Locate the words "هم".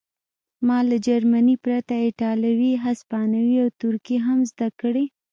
4.25-4.39